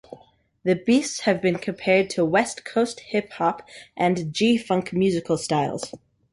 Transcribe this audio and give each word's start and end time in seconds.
The 0.63 0.73
beats 0.75 1.19
have 1.27 1.43
been 1.43 1.59
compared 1.59 2.09
to 2.09 2.25
West 2.25 2.65
Coast 2.65 3.01
hip 3.01 3.33
hop 3.33 3.69
and 3.95 4.33
G-funk 4.33 4.93
musical 4.93 5.37
styles. 5.37 5.93